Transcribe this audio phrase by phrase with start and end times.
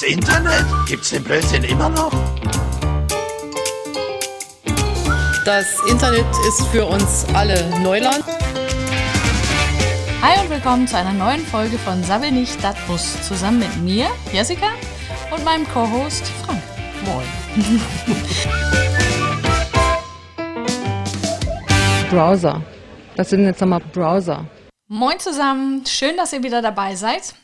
[0.00, 0.64] Das Internet?
[0.86, 2.10] Gibt's den Blödsinn immer noch?
[5.44, 8.24] Das Internet ist für uns alle Neuland.
[10.22, 13.20] Hi und willkommen zu einer neuen Folge von Sabbel nicht, dat muss.
[13.28, 14.68] Zusammen mit mir, Jessica,
[15.34, 16.62] und meinem Co-Host Frank.
[17.04, 17.26] Moin.
[22.08, 22.62] Browser.
[23.16, 24.46] Das sind jetzt nochmal Browser.
[24.88, 27.34] Moin zusammen, schön, dass ihr wieder dabei seid.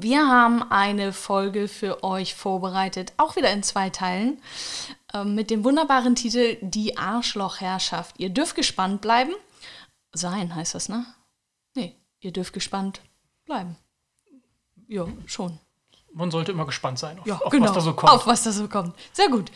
[0.00, 4.40] Wir haben eine Folge für euch vorbereitet, auch wieder in zwei Teilen,
[5.12, 8.14] äh, mit dem wunderbaren Titel Die Arschlochherrschaft.
[8.18, 9.32] Ihr dürft gespannt bleiben.
[10.12, 11.04] Sein heißt das, ne?
[11.74, 13.00] Nee, ihr dürft gespannt
[13.44, 13.76] bleiben.
[14.86, 15.58] Ja, schon.
[16.12, 17.66] Man sollte immer gespannt sein, auf, Ja, auf genau.
[17.66, 18.12] was da so kommt.
[18.12, 18.94] Auf was da so kommt.
[19.12, 19.50] Sehr gut.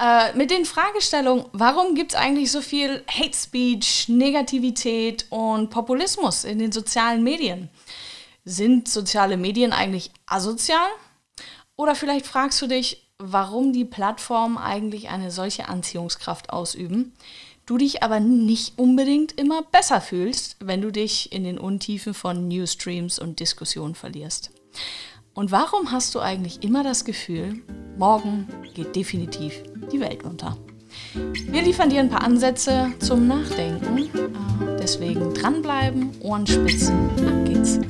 [0.00, 6.42] Äh, mit den Fragestellungen, warum gibt es eigentlich so viel Hate Speech, Negativität und Populismus
[6.42, 7.70] in den sozialen Medien?
[8.44, 10.86] Sind soziale Medien eigentlich asozial?
[11.76, 17.14] Oder vielleicht fragst du dich, warum die Plattformen eigentlich eine solche Anziehungskraft ausüben,
[17.66, 22.48] du dich aber nicht unbedingt immer besser fühlst, wenn du dich in den Untiefen von
[22.48, 24.50] Newsstreams und Diskussionen verlierst.
[25.32, 27.62] Und warum hast du eigentlich immer das Gefühl,
[27.98, 30.56] morgen geht definitiv die Welt unter?
[31.14, 33.98] Wir liefern dir ein paar Ansätze zum Nachdenken.
[33.98, 37.80] Äh, Deswegen dranbleiben, Ohren spitzen, ab geht's.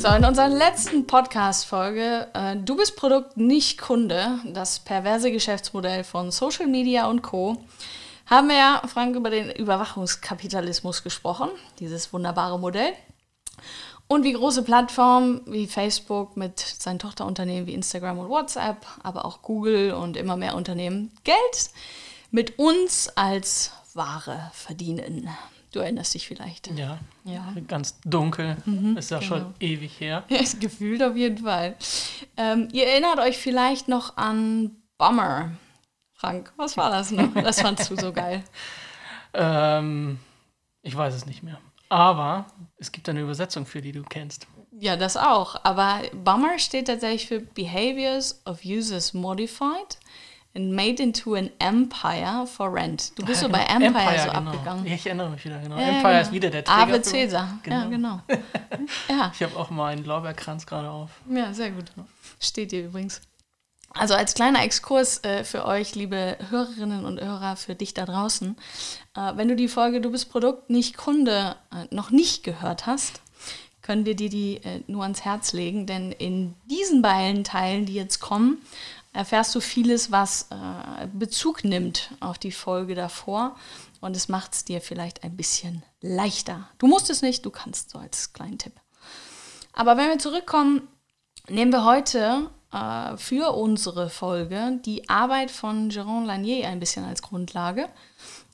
[0.00, 6.30] So, in unserer letzten Podcast-Folge, äh, du bist Produkt, nicht Kunde, das perverse Geschäftsmodell von
[6.30, 7.62] Social Media und Co.,
[8.24, 12.94] haben wir ja, Frank, über den Überwachungskapitalismus gesprochen, dieses wunderbare Modell.
[14.08, 19.42] Und wie große Plattformen wie Facebook mit seinen Tochterunternehmen wie Instagram und WhatsApp, aber auch
[19.42, 21.70] Google und immer mehr Unternehmen Geld
[22.30, 25.28] mit uns als Ware verdienen.
[25.72, 26.66] Du erinnerst dich vielleicht.
[26.76, 27.54] Ja, Ja.
[27.68, 28.56] ganz dunkel.
[28.96, 29.54] ist ja schon genau.
[29.60, 30.24] ewig her.
[30.28, 31.76] Ja, ist gefühlt auf jeden Fall.
[32.36, 35.52] Ähm, ihr erinnert euch vielleicht noch an Bummer.
[36.12, 37.32] Frank, was war das noch?
[37.34, 38.42] Das fandst du so geil.
[39.32, 40.18] Ähm,
[40.82, 41.58] ich weiß es nicht mehr.
[41.88, 42.46] Aber
[42.76, 44.46] es gibt eine Übersetzung für die du kennst.
[44.72, 45.56] Ja, das auch.
[45.64, 49.98] Aber Bummer steht tatsächlich für Behaviors of Users Modified
[50.54, 53.12] Made into an Empire for Rent.
[53.16, 53.86] Du bist so bei Genau.
[53.86, 54.50] Empire, so genau.
[54.50, 54.86] abgegangen.
[54.86, 55.76] Ja, Ich erinnere mich wieder, genau.
[55.76, 56.20] Ja, Empire genau.
[56.22, 56.78] ist wieder der Träger.
[56.82, 57.58] Ave für- Caesar.
[57.66, 58.20] Ja, genau.
[59.08, 59.30] ja.
[59.34, 61.10] Ich habe auch mal einen Lorbeerkranz gerade auf.
[61.30, 61.84] Ja, sehr gut.
[62.40, 63.20] Steht hier übrigens.
[63.92, 68.56] Also als kleiner Exkurs äh, für euch, liebe Hörerinnen und Hörer, für dich da draußen.
[69.16, 73.20] Äh, wenn du die Folge Du bist Produkt, nicht Kunde äh, noch nicht gehört hast,
[73.82, 77.94] können wir dir die äh, nur ans Herz legen, denn in diesen beiden Teilen, die
[77.94, 78.58] jetzt kommen,
[79.12, 83.56] erfährst du vieles, was äh, Bezug nimmt auf die Folge davor
[84.00, 86.68] und es macht es dir vielleicht ein bisschen leichter.
[86.78, 88.74] Du musst es nicht, du kannst so als kleinen Tipp.
[89.72, 90.88] Aber wenn wir zurückkommen,
[91.48, 97.22] nehmen wir heute äh, für unsere Folge die Arbeit von Jérôme Lanier ein bisschen als
[97.22, 97.88] Grundlage.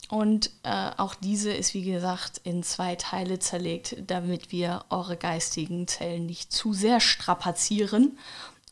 [0.09, 5.85] Und äh, auch diese ist, wie gesagt, in zwei Teile zerlegt, damit wir eure geistigen
[5.87, 8.17] Zellen nicht zu sehr strapazieren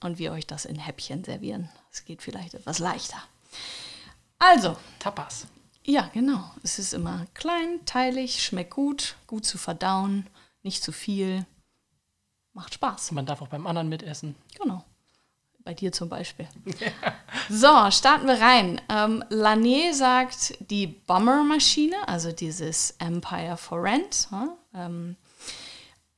[0.01, 1.69] und wir euch das in Häppchen servieren.
[1.91, 3.21] Es geht vielleicht etwas leichter.
[4.39, 5.47] Also, Tapas.
[5.83, 6.51] ja, genau.
[6.63, 10.27] Es ist immer klein, teilig, schmeckt gut, gut zu verdauen,
[10.63, 11.45] nicht zu viel.
[12.53, 13.11] Macht Spaß.
[13.11, 14.35] Man darf auch beim anderen mitessen.
[14.61, 14.83] Genau.
[15.63, 16.47] Bei dir zum Beispiel.
[17.47, 18.81] So, starten wir rein.
[18.89, 25.15] Ähm, Lanier sagt, die Bomber-Maschine, also dieses Empire for Rent, hm, ähm,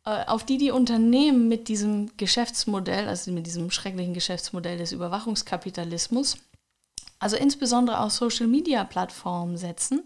[0.08, 6.38] auf die die Unternehmen mit diesem Geschäftsmodell, also mit diesem schrecklichen Geschäftsmodell des Überwachungskapitalismus,
[7.20, 10.04] also insbesondere auf Social-Media-Plattformen setzen,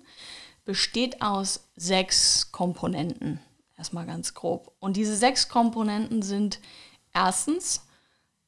[0.65, 3.39] besteht aus sechs Komponenten.
[3.77, 4.71] Erstmal ganz grob.
[4.79, 6.59] Und diese sechs Komponenten sind
[7.13, 7.81] erstens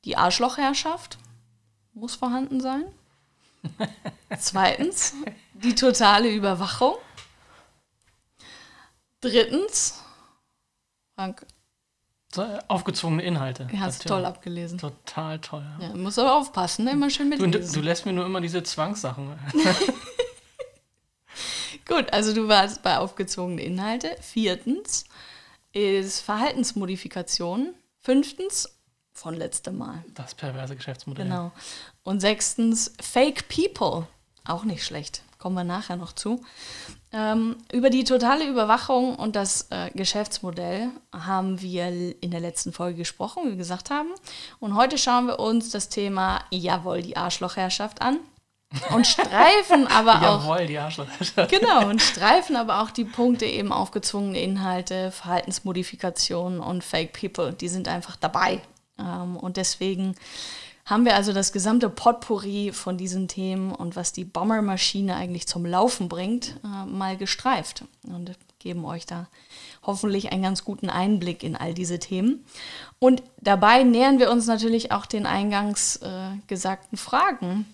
[0.06, 1.18] die Arschlochherrschaft,
[1.94, 2.86] muss vorhanden sein.
[4.40, 5.14] Zweitens
[5.54, 6.96] die totale Überwachung.
[9.22, 10.03] Drittens,
[11.16, 11.46] Frank,
[12.38, 13.66] äh, aufgezwungene Inhalte.
[13.66, 14.80] du hast toll abgelesen.
[14.80, 15.64] Total toll.
[15.80, 15.90] Ja.
[15.90, 16.92] Ja, muss aber aufpassen, ne?
[16.92, 17.74] immer schön Du, du, mitlesen.
[17.74, 19.38] du lässt mir nur immer diese Zwangssachen.
[21.88, 24.16] Gut, also du warst bei aufgezwungene Inhalte.
[24.22, 25.06] Viertens
[25.74, 27.74] ist Verhaltensmodifikation.
[28.00, 28.70] Fünftens,
[29.14, 30.04] von letztem Mal.
[30.14, 31.26] Das perverse Geschäftsmodell.
[31.26, 31.52] Genau.
[32.04, 34.08] Und sechstens, Fake People.
[34.46, 35.24] Auch nicht schlecht.
[35.44, 36.42] Kommen wir nachher noch zu.
[37.12, 41.88] Ähm, über die totale Überwachung und das äh, Geschäftsmodell haben wir
[42.24, 44.08] in der letzten Folge gesprochen, wie wir gesagt haben.
[44.62, 48.20] Und heute schauen wir uns das Thema, jawohl, die Arschlochherrschaft an.
[48.96, 51.08] und streifen aber auch Jawohl, die Arschloch.
[51.50, 57.52] genau und streifen aber auch die Punkte eben aufgezwungene Inhalte, Verhaltensmodifikationen und Fake People.
[57.52, 58.62] Die sind einfach dabei
[58.98, 60.16] ähm, und deswegen
[60.86, 65.66] haben wir also das gesamte Potpourri von diesen Themen und was die Bombermaschine eigentlich zum
[65.66, 69.28] Laufen bringt, äh, mal gestreift und geben euch da
[69.84, 72.46] hoffentlich einen ganz guten Einblick in all diese Themen.
[73.00, 77.66] Und dabei nähern wir uns natürlich auch den eingangs äh, gesagten Fragen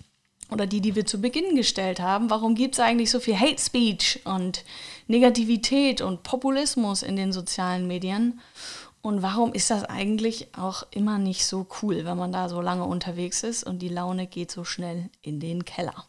[0.52, 2.30] oder die, die wir zu Beginn gestellt haben.
[2.30, 4.66] Warum gibt es eigentlich so viel Hate Speech und
[5.08, 8.40] Negativität und Populismus in den sozialen Medien?
[9.02, 12.84] Und warum ist das eigentlich auch immer nicht so cool, wenn man da so lange
[12.84, 16.06] unterwegs ist und die Laune geht so schnell in den Keller?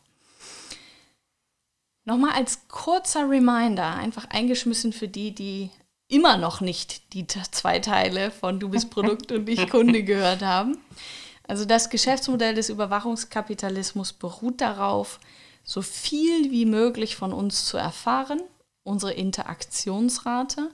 [2.04, 5.70] Nochmal als kurzer Reminder, einfach eingeschmissen für die, die
[6.08, 10.78] immer noch nicht die zwei Teile von Du bist Produkt und ich Kunde gehört haben.
[11.46, 15.20] Also das Geschäftsmodell des Überwachungskapitalismus beruht darauf,
[15.62, 18.40] so viel wie möglich von uns zu erfahren,
[18.82, 20.70] unsere Interaktionsrate,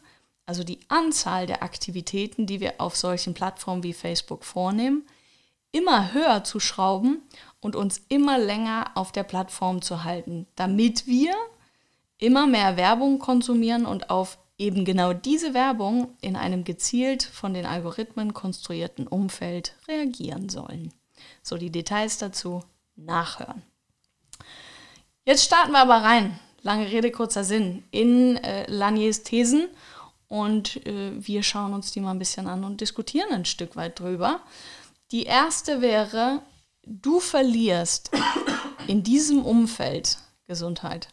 [0.46, 5.04] also die Anzahl der Aktivitäten, die wir auf solchen Plattformen wie Facebook vornehmen,
[5.72, 7.22] immer höher zu schrauben
[7.60, 11.34] und uns immer länger auf der Plattform zu halten, damit wir
[12.18, 17.66] immer mehr Werbung konsumieren und auf eben genau diese Werbung in einem gezielt von den
[17.66, 20.94] Algorithmen konstruierten Umfeld reagieren sollen.
[21.42, 22.62] So die Details dazu
[22.94, 23.62] nachhören.
[25.24, 29.68] Jetzt starten wir aber rein, lange Rede, kurzer Sinn, in äh, Laniers Thesen
[30.28, 34.00] und äh, wir schauen uns die mal ein bisschen an und diskutieren ein Stück weit
[34.00, 34.40] drüber.
[35.12, 36.42] Die erste wäre,
[36.84, 38.10] du verlierst
[38.86, 41.08] in diesem Umfeld Gesundheit.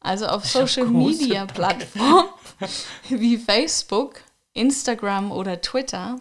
[0.00, 2.28] Also auf Social Media Plattformen
[3.08, 4.22] wie Facebook,
[4.54, 6.20] Instagram oder Twitter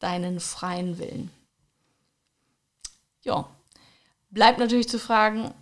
[0.00, 1.30] deinen freien Willen.
[3.22, 3.48] Ja,
[4.30, 5.52] bleibt natürlich zu fragen,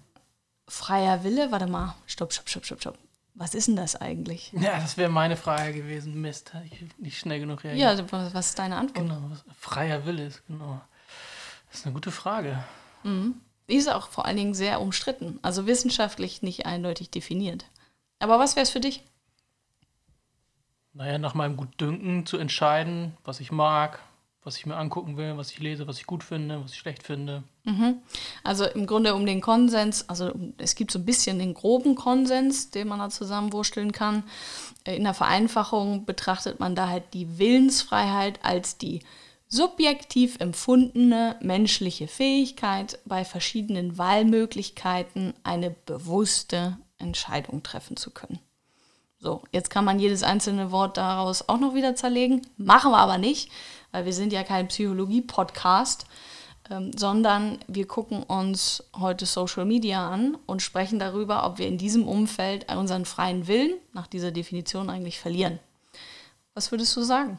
[0.68, 2.98] freier Wille, warte mal, stopp, stopp, stopp, stopp, stopp.
[3.38, 4.52] Was ist denn das eigentlich?
[4.52, 6.20] Ja, das wäre meine Frage gewesen.
[6.20, 8.00] Mist, ich nicht schnell genug reagiert.
[8.10, 8.96] Ja, was ist deine Antwort?
[8.98, 10.80] Genau, freier Wille ist, genau.
[11.68, 12.64] Das ist eine gute Frage.
[13.04, 13.36] Mhm.
[13.68, 17.66] Die ist auch vor allen Dingen sehr umstritten, also wissenschaftlich nicht eindeutig definiert.
[18.18, 19.04] Aber was wäre es für dich?
[20.92, 24.00] Naja, nach meinem Gutdünken zu entscheiden, was ich mag,
[24.48, 27.02] was ich mir angucken will, was ich lese, was ich gut finde, was ich schlecht
[27.02, 27.42] finde.
[27.64, 27.98] Mhm.
[28.42, 32.70] Also im Grunde um den Konsens, also es gibt so ein bisschen den groben Konsens,
[32.70, 34.22] den man da zusammenwursteln kann.
[34.84, 39.00] Äh, in der Vereinfachung betrachtet man da halt die Willensfreiheit als die
[39.48, 48.38] subjektiv empfundene menschliche Fähigkeit, bei verschiedenen Wahlmöglichkeiten eine bewusste Entscheidung treffen zu können.
[49.20, 53.18] So, jetzt kann man jedes einzelne Wort daraus auch noch wieder zerlegen, machen wir aber
[53.18, 53.50] nicht,
[53.92, 56.06] wir sind ja kein Psychologie-Podcast,
[56.70, 61.78] ähm, sondern wir gucken uns heute Social Media an und sprechen darüber, ob wir in
[61.78, 65.58] diesem Umfeld unseren freien Willen nach dieser Definition eigentlich verlieren.
[66.54, 67.38] Was würdest du sagen?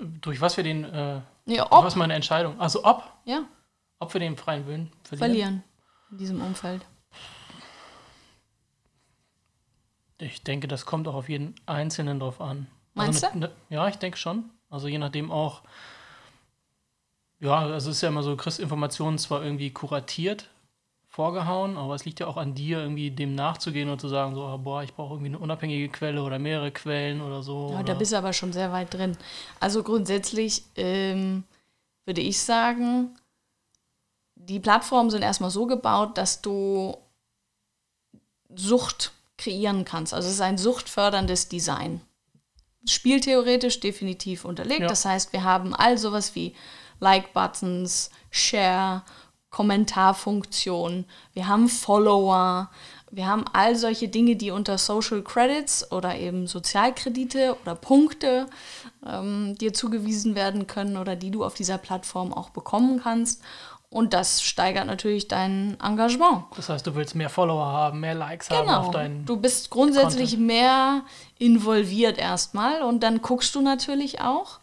[0.00, 1.84] Durch was wir den, äh, ja, ob.
[1.84, 3.44] was meine Entscheidung, also ob, ja.
[3.98, 5.30] ob wir den freien Willen verlieren.
[5.30, 5.64] Verlieren
[6.10, 6.84] in diesem Umfeld.
[10.18, 12.66] Ich denke, das kommt auch auf jeden Einzelnen drauf an.
[12.94, 13.74] Also Meinst also ne, du?
[13.74, 14.50] Ja, ich denke schon.
[14.70, 15.62] Also je nachdem auch,
[17.40, 20.48] ja, also es ist ja immer so, du kriegst Informationen zwar irgendwie kuratiert
[21.14, 24.58] vorgehauen, aber es liegt ja auch an dir, irgendwie dem nachzugehen und zu sagen, so,
[24.58, 27.68] boah, ich brauche irgendwie eine unabhängige Quelle oder mehrere Quellen oder so.
[27.70, 27.84] Ja, oder?
[27.84, 29.16] da bist du aber schon sehr weit drin.
[29.60, 31.44] Also grundsätzlich ähm,
[32.04, 33.14] würde ich sagen,
[34.34, 36.96] die Plattformen sind erstmal so gebaut, dass du
[38.52, 40.14] Sucht kreieren kannst.
[40.14, 42.00] Also es ist ein suchtförderndes Design.
[42.86, 44.82] Spieltheoretisch definitiv unterlegt.
[44.82, 44.88] Ja.
[44.88, 46.54] Das heißt, wir haben all sowas wie
[47.00, 49.02] Like-Buttons, Share,
[49.50, 52.70] Kommentarfunktion, wir haben Follower,
[53.12, 58.48] wir haben all solche Dinge, die unter Social Credits oder eben Sozialkredite oder Punkte
[59.06, 63.42] ähm, dir zugewiesen werden können oder die du auf dieser Plattform auch bekommen kannst.
[63.94, 66.46] Und das steigert natürlich dein Engagement.
[66.56, 68.66] Das heißt, du willst mehr Follower haben, mehr Likes genau.
[68.66, 69.24] haben auf deinen.
[69.24, 70.46] Du bist grundsätzlich Content.
[70.48, 71.02] mehr
[71.38, 74.58] involviert erstmal und dann guckst du natürlich auch,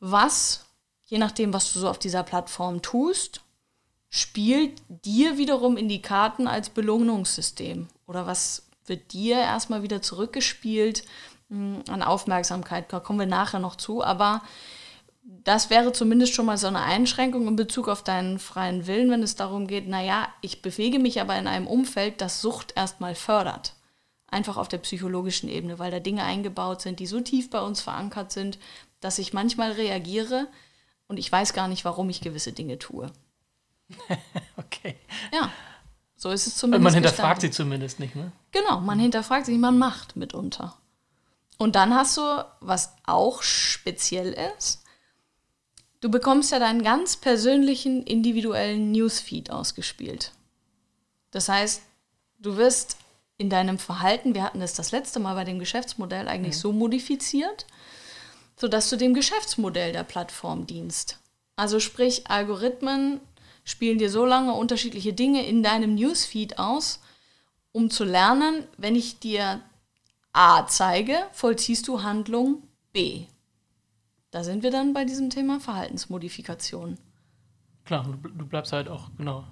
[0.00, 0.64] was,
[1.04, 3.40] je nachdem, was du so auf dieser Plattform tust,
[4.08, 7.86] spielt dir wiederum in die Karten als Belohnungssystem.
[8.08, 11.04] Oder was wird dir erstmal wieder zurückgespielt
[11.50, 12.92] hm, an Aufmerksamkeit?
[12.92, 14.42] Da kommen wir nachher noch zu, aber
[15.28, 19.24] das wäre zumindest schon mal so eine Einschränkung in Bezug auf deinen freien Willen, wenn
[19.24, 23.74] es darum geht, naja, ich bewege mich aber in einem Umfeld, das Sucht erstmal fördert.
[24.28, 27.80] Einfach auf der psychologischen Ebene, weil da Dinge eingebaut sind, die so tief bei uns
[27.80, 28.58] verankert sind,
[29.00, 30.46] dass ich manchmal reagiere
[31.08, 33.10] und ich weiß gar nicht, warum ich gewisse Dinge tue.
[34.58, 34.96] Okay.
[35.32, 35.50] Ja,
[36.16, 36.82] so ist es zumindest.
[36.82, 37.54] Man hinterfragt gestaltet.
[37.54, 38.32] sie zumindest nicht, ne?
[38.50, 40.74] Genau, man hinterfragt sich, man macht mitunter.
[41.56, 44.85] Und dann hast du, was auch speziell ist,
[46.00, 50.32] du bekommst ja deinen ganz persönlichen, individuellen Newsfeed ausgespielt.
[51.30, 51.82] Das heißt,
[52.38, 52.96] du wirst
[53.38, 57.66] in deinem Verhalten, wir hatten das das letzte Mal bei dem Geschäftsmodell eigentlich so modifiziert,
[58.56, 61.18] sodass du dem Geschäftsmodell der Plattform dienst.
[61.56, 63.20] Also sprich, Algorithmen
[63.64, 67.00] spielen dir so lange unterschiedliche Dinge in deinem Newsfeed aus,
[67.72, 69.60] um zu lernen, wenn ich dir
[70.32, 72.62] A zeige, vollziehst du Handlung
[72.92, 73.24] B.
[74.36, 76.98] Da sind wir dann bei diesem Thema Verhaltensmodifikation.
[77.86, 79.46] Klar, du, du bleibst halt auch, genau.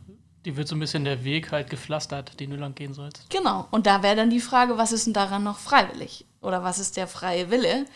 [0.44, 3.30] Die wird so ein bisschen der Weg halt gepflastert, den du lang gehen sollst.
[3.30, 3.66] Genau.
[3.70, 6.26] Und da wäre dann die Frage, was ist denn daran noch freiwillig?
[6.42, 7.86] Oder was ist der freie Wille?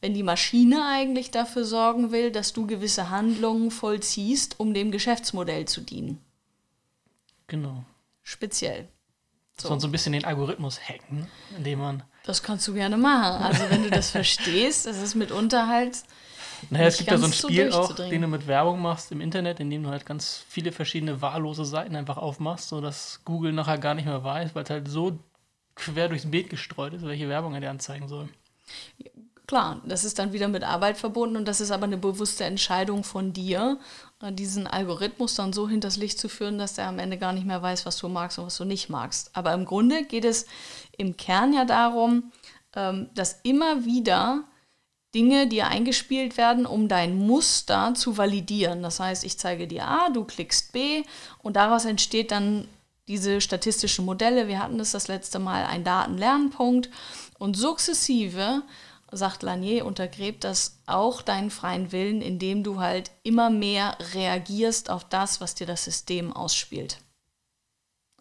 [0.00, 5.66] Wenn die Maschine eigentlich dafür sorgen will, dass du gewisse Handlungen vollziehst, um dem Geschäftsmodell
[5.66, 6.22] zu dienen.
[7.48, 7.84] Genau.
[8.22, 8.88] Speziell.
[9.58, 9.68] So.
[9.68, 9.74] So.
[9.74, 12.02] Und so ein bisschen den Algorithmus hacken, indem man.
[12.24, 13.42] Das kannst du gerne machen.
[13.42, 16.02] Also wenn du das verstehst, das ist mitunter halt.
[16.68, 19.60] Naja, es gibt ja so ein Spiel auch, den du mit Werbung machst im Internet,
[19.60, 23.94] in dem du halt ganz viele verschiedene wahllose Seiten einfach aufmachst, sodass Google nachher gar
[23.94, 25.18] nicht mehr weiß, weil es halt so
[25.74, 28.28] quer durchs Beet gestreut ist, welche Werbung er dir anzeigen soll.
[29.46, 33.02] Klar, das ist dann wieder mit Arbeit verbunden und das ist aber eine bewusste Entscheidung
[33.02, 33.78] von dir,
[34.28, 37.62] diesen Algorithmus dann so hinters Licht zu führen, dass der am Ende gar nicht mehr
[37.62, 39.30] weiß, was du magst und was du nicht magst.
[39.34, 40.46] Aber im Grunde geht es
[40.98, 42.30] im Kern ja darum,
[42.76, 44.44] ähm, dass immer wieder
[45.14, 48.82] Dinge dir eingespielt werden, um dein Muster zu validieren.
[48.82, 51.02] Das heißt, ich zeige dir A, du klickst B
[51.42, 52.68] und daraus entsteht dann
[53.08, 54.46] diese statistischen Modelle.
[54.46, 56.90] Wir hatten das das letzte Mal, ein Datenlernpunkt
[57.38, 58.62] und sukzessive
[59.12, 65.04] sagt Lanier, untergräbt das auch deinen freien Willen, indem du halt immer mehr reagierst auf
[65.08, 66.98] das, was dir das System ausspielt.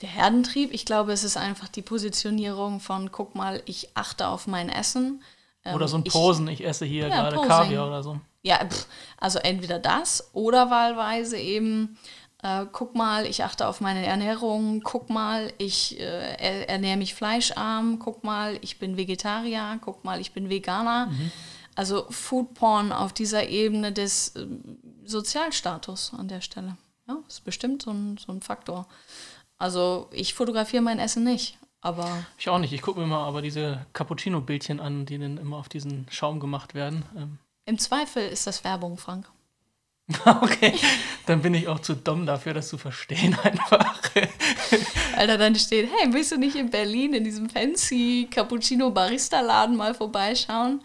[0.00, 4.46] Der Herdentrieb, ich glaube, es ist einfach die Positionierung von, guck mal, ich achte auf
[4.46, 5.20] mein Essen.
[5.66, 7.50] Ähm, Oder so ein ich- Posen, ich, esse hier Ja, gerade Posing.
[7.50, 8.20] Kaviar oder so.
[8.42, 8.86] Ja, pff,
[9.18, 11.98] also entweder das oder wahlweise eben,
[12.42, 17.14] äh, guck mal, ich achte auf meine Ernährung, guck mal, ich äh, er- ernähre mich
[17.14, 21.10] fleischarm, guck mal, ich bin Vegetarier, guck mal, ich bin Veganer.
[21.74, 26.76] Also Food Porn auf dieser Ebene des ähm, Sozialstatus an der Stelle.
[27.08, 28.86] Ja, ist bestimmt so ein, so ein Faktor.
[29.58, 32.72] Also ich fotografiere mein Essen nicht, aber Ich auch nicht.
[32.72, 36.74] Ich gucke mir mal aber diese Cappuccino-Bildchen an, die dann immer auf diesen Schaum gemacht
[36.74, 37.04] werden.
[37.16, 39.28] Ähm, im Zweifel ist das Werbung, Frank.
[40.24, 40.72] okay,
[41.26, 44.00] dann bin ich auch zu dumm dafür, das zu verstehen einfach.
[45.16, 50.80] Alter, dann steht, hey, willst du nicht in Berlin in diesem fancy Cappuccino-Barista-Laden mal vorbeischauen?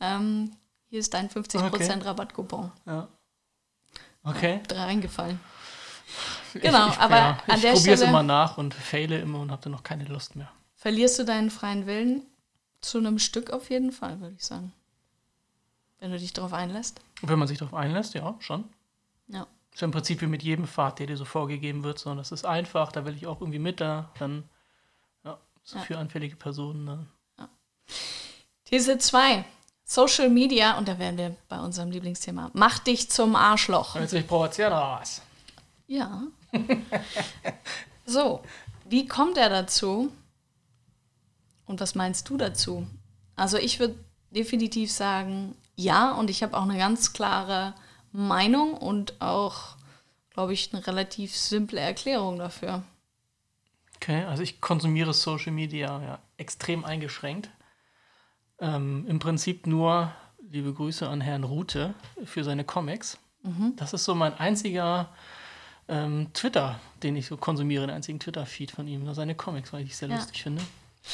[0.00, 0.52] Ähm,
[0.88, 1.92] hier ist dein 50% Okay.
[2.02, 2.72] Rabattcoupon.
[2.86, 3.08] ja.
[4.24, 4.60] Okay.
[4.68, 5.38] Da reingefallen.
[6.54, 9.18] Genau, ich, ich, aber ja, an ich der probiere es Stelle- immer nach und fehle
[9.20, 10.50] immer und habe dann noch keine Lust mehr.
[10.76, 12.22] Verlierst du deinen freien Willen?
[12.80, 14.72] Zu einem Stück auf jeden Fall, würde ich sagen.
[16.00, 17.00] Wenn du dich darauf einlässt.
[17.22, 18.64] Wenn man sich darauf einlässt, ja, schon.
[19.28, 19.46] Ja.
[19.72, 22.32] Ist ja im Prinzip wie mit jedem Pfad, der dir so vorgegeben wird, sondern das
[22.32, 24.42] ist einfach, da will ich auch irgendwie mit, da dann,
[25.24, 25.84] ja, so Ja.
[25.84, 26.86] für anfällige Personen.
[26.86, 27.08] Dann.
[28.64, 29.44] These 2.
[29.84, 33.96] Social Media, und da wären wir bei unserem Lieblingsthema, macht dich zum Arschloch.
[33.96, 35.22] Dich provozieren oder was?
[35.86, 36.22] Ja.
[38.06, 38.42] so,
[38.88, 40.12] wie kommt er dazu?
[41.66, 42.86] Und was meinst du dazu?
[43.36, 43.96] Also ich würde
[44.30, 47.74] definitiv sagen, ja, und ich habe auch eine ganz klare
[48.12, 49.76] Meinung und auch,
[50.30, 52.82] glaube ich, eine relativ simple Erklärung dafür.
[53.96, 57.50] Okay, also ich konsumiere Social Media ja extrem eingeschränkt.
[58.58, 60.12] Ähm, Im Prinzip nur
[60.50, 61.94] liebe Grüße an Herrn Rute
[62.24, 63.18] für seine Comics.
[63.76, 65.08] Das ist so mein einziger
[65.92, 69.84] ähm, Twitter, den ich so konsumiere, den einzigen Twitter-Feed von ihm, nur seine Comics, weil
[69.84, 70.16] ich sehr Ja.
[70.16, 70.62] lustig finde.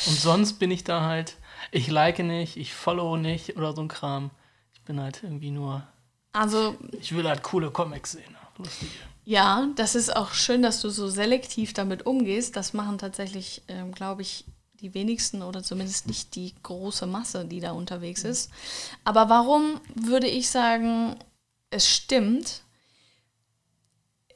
[0.06, 1.36] Und sonst bin ich da halt,
[1.72, 4.30] ich like nicht, ich follow nicht oder so ein Kram.
[4.74, 5.82] Ich bin halt irgendwie nur,
[6.32, 8.36] Also ich will halt coole Comics sehen.
[8.58, 8.92] Lustige.
[9.24, 12.56] Ja, das ist auch schön, dass du so selektiv damit umgehst.
[12.56, 14.44] Das machen tatsächlich, ähm, glaube ich,
[14.80, 18.50] die wenigsten oder zumindest nicht die große Masse, die da unterwegs ist.
[19.04, 21.16] Aber warum würde ich sagen,
[21.70, 22.62] es stimmt?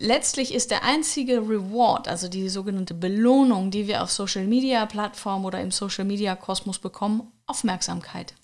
[0.03, 5.45] Letztlich ist der einzige Reward, also die sogenannte Belohnung, die wir auf Social Media Plattformen
[5.45, 8.35] oder im Social Media Kosmos bekommen, Aufmerksamkeit.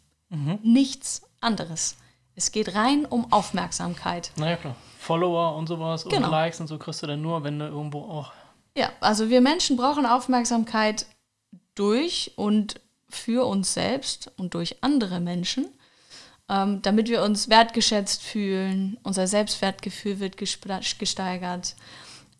[0.62, 1.97] Nichts anderes.
[2.37, 4.31] Es geht rein um Aufmerksamkeit.
[4.37, 4.77] Naja, klar.
[5.00, 6.27] Follower und sowas Genau.
[6.27, 8.33] und Likes und so kriegst du dann nur, wenn du irgendwo auch.
[8.77, 11.07] Ja, also wir Menschen brauchen Aufmerksamkeit
[11.75, 15.67] durch und für uns selbst und durch andere Menschen,
[16.49, 18.99] ähm, damit wir uns wertgeschätzt fühlen.
[19.02, 21.76] Unser Selbstwertgefühl wird gesteigert.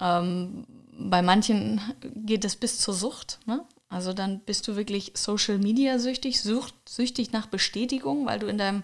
[0.01, 0.67] Ähm,
[0.99, 1.81] bei manchen
[2.15, 3.39] geht es bis zur Sucht.
[3.47, 3.65] Ne?
[3.89, 8.59] Also dann bist du wirklich Social Media süchtig, sucht, süchtig nach Bestätigung, weil du in
[8.59, 8.83] deinem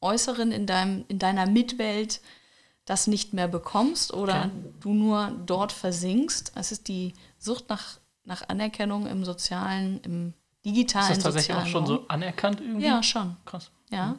[0.00, 2.20] Äußeren, in, deinem, in deiner Mitwelt
[2.84, 4.50] das nicht mehr bekommst oder Okay.
[4.80, 6.52] du nur dort versinkst.
[6.54, 10.34] Es ist die Sucht nach, nach Anerkennung im sozialen, im
[10.72, 12.86] digitalen Ist das tatsächlich auch schon so anerkannt irgendwie?
[12.86, 13.36] Ja, schon.
[13.44, 13.70] Krass.
[13.90, 14.16] Ja.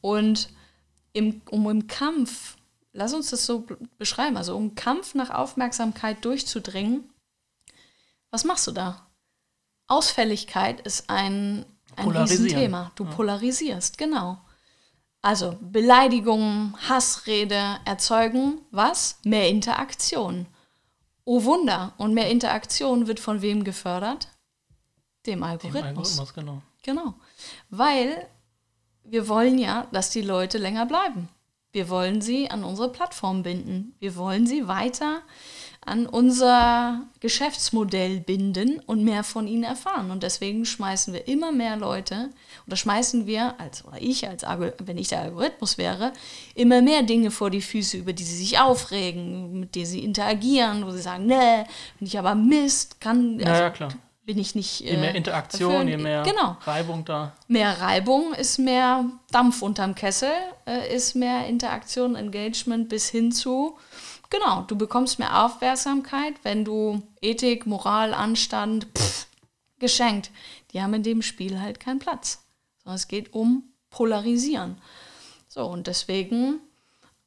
[0.00, 0.48] Und
[1.12, 2.56] im, um im Kampf,
[2.92, 3.66] lass uns das so
[3.98, 7.08] beschreiben, also um Kampf nach Aufmerksamkeit durchzudringen,
[8.30, 9.06] was machst du da?
[9.86, 11.66] Ausfälligkeit ist ein,
[11.96, 12.08] ein.
[12.08, 12.92] Riesenthema.
[12.94, 14.38] Du polarisierst, genau.
[15.20, 19.18] Also Beleidigungen, Hassrede erzeugen was?
[19.24, 20.46] Mehr Interaktion.
[21.24, 21.92] Oh Wunder.
[21.98, 24.28] Und mehr Interaktion wird von wem gefördert?
[25.26, 26.18] Dem Dem Algorithmus.
[26.18, 26.62] Algorithmus, genau.
[26.82, 27.14] Genau.
[27.70, 28.26] Weil
[29.04, 31.28] wir wollen ja, dass die Leute länger bleiben.
[31.72, 33.94] Wir wollen sie an unsere Plattform binden.
[33.98, 35.22] Wir wollen sie weiter
[35.84, 40.12] an unser Geschäftsmodell binden und mehr von ihnen erfahren.
[40.12, 42.30] Und deswegen schmeißen wir immer mehr Leute,
[42.66, 44.44] oder schmeißen wir, als, oder ich, als
[44.78, 46.12] wenn ich der Algorithmus wäre,
[46.54, 50.86] immer mehr Dinge vor die Füße, über die sie sich aufregen, mit denen sie interagieren,
[50.86, 51.64] wo sie sagen, nee,
[51.98, 53.92] bin ich aber Mist, kann, Ja, ja, klar.
[54.24, 54.80] Bin ich nicht.
[54.80, 55.88] Je mehr äh, Interaktion, erfüllen.
[55.88, 56.56] je mehr Genau.
[56.62, 57.32] Reibung da.
[57.48, 60.32] Mehr Reibung ist mehr Dampf unterm Kessel,
[60.66, 63.76] äh, ist mehr Interaktion, Engagement bis hin zu,
[64.30, 69.26] genau, du bekommst mehr Aufmerksamkeit, wenn du Ethik, Moral, Anstand, pff,
[69.78, 70.30] geschenkt.
[70.72, 72.44] Die haben in dem Spiel halt keinen Platz.
[72.78, 74.78] Sondern es geht um Polarisieren.
[75.48, 76.60] So, und deswegen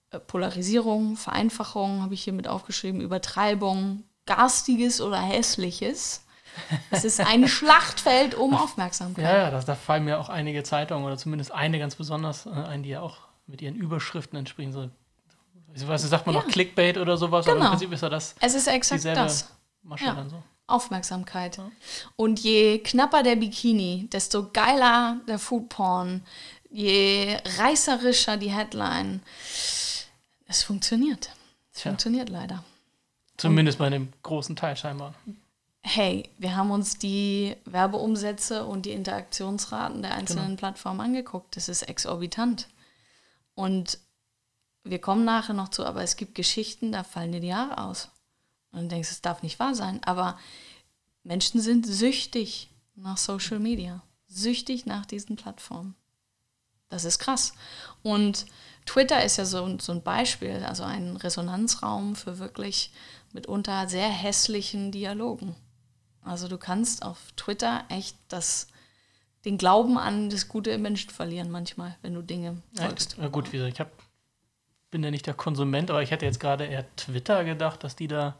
[0.09, 6.24] äh, Polarisierung, Vereinfachung habe ich hier mit aufgeschrieben, Übertreibung, Garstiges oder Hässliches.
[6.91, 9.23] Es ist ein Schlachtfeld um Aufmerksamkeit.
[9.23, 12.49] Ja, ja, das, da fallen mir auch einige Zeitungen oder zumindest eine ganz besonders äh,
[12.49, 14.71] ein, die ja auch mit ihren Überschriften entsprechen.
[14.71, 14.89] So,
[15.73, 16.41] ich weiß nicht, sagt man Ja.
[16.41, 17.65] noch Clickbait oder sowas, aber Genau.
[17.67, 19.49] im Prinzip ist ja das Es ist exakt das.
[19.83, 20.13] Masche Ja.
[20.13, 20.41] dann so.
[20.67, 21.59] Aufmerksamkeit.
[22.15, 26.23] Und je knapper der Bikini, desto geiler der Foodporn,
[26.71, 29.21] je reißerischer die Headline.
[30.47, 31.29] Es funktioniert.
[31.71, 31.91] Es Tja.
[31.91, 32.63] funktioniert leider.
[33.37, 35.13] Zumindest bei einem großen Teil scheinbar.
[35.87, 41.55] Hey, wir haben uns die Werbeumsätze und die Interaktionsraten der einzelnen Plattformen angeguckt.
[41.55, 42.69] Das ist exorbitant.
[43.53, 43.99] Und
[44.83, 48.09] wir kommen nachher noch zu, aber es gibt Geschichten, da fallen dir die Haare aus.
[48.71, 50.03] Und du denkst, es darf nicht wahr sein.
[50.05, 50.39] Aber
[51.21, 55.95] Menschen sind süchtig nach Social Media, süchtig nach diesen Plattformen.
[56.89, 57.53] Das ist krass.
[58.01, 58.47] Und
[58.87, 62.91] Twitter ist ja so, so ein Beispiel, also ein Resonanzraum für wirklich
[63.33, 65.55] mitunter sehr hässlichen Dialogen.
[66.25, 68.67] Also du kannst auf Twitter echt das,
[69.45, 73.17] den Glauben an das Gute im Menschen verlieren manchmal, wenn du Dinge Ja, folgst.
[73.17, 73.91] ja, gut, wie gesagt, ich hab,
[74.91, 78.07] bin ja nicht der Konsument, aber ich hätte jetzt gerade eher Twitter gedacht, dass die
[78.07, 78.35] da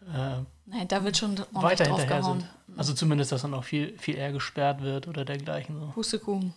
[0.00, 2.48] äh, Nein, da wird schon weiter hinterher sind.
[2.76, 5.78] Also zumindest, dass dann auch viel, viel eher gesperrt wird oder dergleichen.
[5.78, 5.86] So.
[5.88, 6.54] Pustekuchen.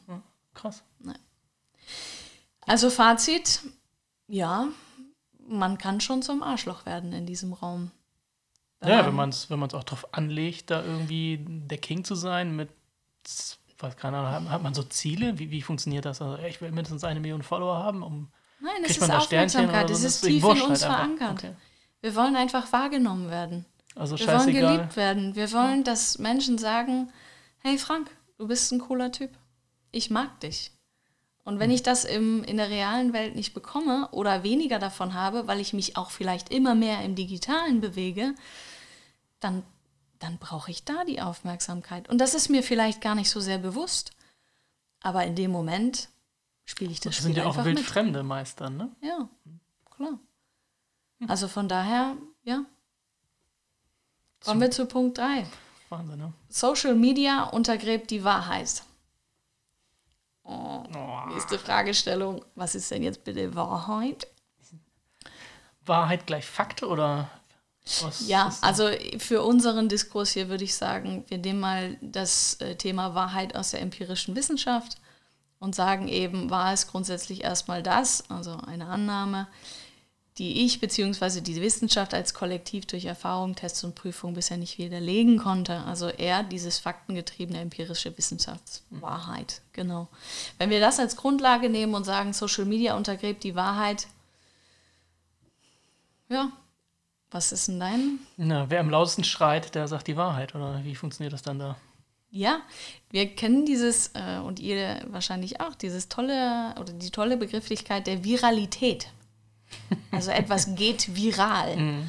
[0.54, 0.84] Krass.
[2.62, 3.62] Also Fazit,
[4.28, 4.68] ja,
[5.48, 7.92] man kann schon zum Arschloch werden in diesem Raum.
[8.86, 12.56] Ja, wenn man es wenn man's auch drauf anlegt, da irgendwie der King zu sein
[12.56, 12.70] mit
[13.84, 15.38] weiß keine Ahnung, hat, hat man so Ziele?
[15.38, 16.22] Wie, wie funktioniert das?
[16.22, 19.88] Also, ich will mindestens eine Million Follower haben, um Nein, es Kriegt ist Aufmerksamkeit.
[19.90, 19.94] so?
[19.94, 21.32] Das ist tief in uns halt verankert.
[21.34, 21.56] Okay.
[22.02, 23.66] Wir wollen einfach wahrgenommen werden.
[23.96, 25.36] also Wir wollen geliebt werden.
[25.36, 27.12] Wir wollen, dass Menschen sagen,
[27.60, 29.32] hey Frank, du bist ein cooler Typ.
[29.92, 30.72] Ich mag dich.
[31.44, 31.60] Und Hm.
[31.60, 35.60] wenn ich das im, in der realen Welt nicht bekomme oder weniger davon habe, weil
[35.60, 38.34] ich mich auch vielleicht immer mehr im Digitalen bewege,
[39.44, 39.64] dann,
[40.20, 42.10] dann brauche ich da die Aufmerksamkeit.
[42.10, 44.12] Und das ist mir vielleicht gar nicht so sehr bewusst.
[45.02, 46.10] Aber in dem Moment
[46.66, 47.78] spiele ich das Das Spiel sind ja auch einfach mit.
[47.78, 48.90] wildfremde Meister, ne?
[49.02, 49.28] Ja,
[49.96, 50.20] klar.
[51.28, 52.66] Also von daher, ja.
[54.44, 55.46] Kommen wir zu Punkt 3.
[55.90, 56.34] Wahnsinn, ne?
[56.50, 58.84] Social Media untergräbt die Wahrheit.
[60.44, 61.26] Oh, Oh.
[61.34, 62.44] nächste Fragestellung.
[62.56, 64.28] Was ist denn jetzt bitte Wahrheit?
[65.86, 67.30] Wahrheit gleich Fakt oder
[68.02, 68.28] was?
[68.28, 73.14] Ja, also für unseren Diskurs hier würde ich sagen, wir nehmen mal das äh, Thema
[73.14, 74.98] Wahrheit aus der empirischen Wissenschaft
[75.60, 79.48] und sagen eben, wahr ist grundsätzlich erstmal das, also eine Annahme,
[80.38, 81.42] die ich bzw.
[81.42, 85.84] die Wissenschaft als Kollektiv durch Erfahrung, Tests und Prüfungen bisher nicht widerlegen konnte.
[85.84, 89.62] Also eher dieses faktengetriebene empirische Wissenschaftswahrheit.
[89.74, 90.08] Genau.
[90.58, 94.08] Wenn wir das als Grundlage nehmen und sagen, Social Media untergräbt die Wahrheit,
[96.30, 96.52] ja,
[97.34, 100.96] was ist denn dein Na, wer am lautesten schreit, der sagt die Wahrheit, oder wie
[100.96, 101.78] funktioniert das dann da?
[102.30, 102.62] Ja,
[103.12, 108.24] wir kennen dieses äh, und ihr wahrscheinlich auch, dieses tolle oder die tolle Begrifflichkeit der
[108.24, 109.08] Viralität.
[110.12, 112.06] Also etwas geht viral.